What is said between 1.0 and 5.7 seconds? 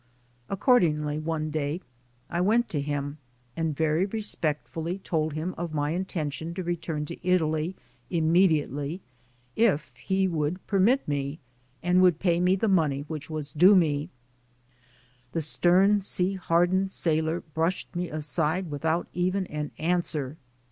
one day I went to him and very respectfully told him